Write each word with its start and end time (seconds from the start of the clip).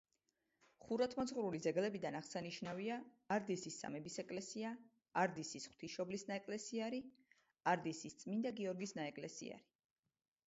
ხუროთმოძღვრული 0.83 1.59
ძეგლებიდან 1.65 2.15
აღსანიშნავია: 2.19 2.95
არდისის 3.35 3.75
სამების 3.83 4.15
ეკლესია, 4.23 4.71
არდისის 5.23 5.67
ღვთისმშობლის 5.73 6.25
ნაეკლესიარი, 6.31 7.01
არდისის 7.73 8.17
წმინდა 8.23 8.53
გიორგის 8.61 8.95
ნაეკლესიარი. 9.01 9.69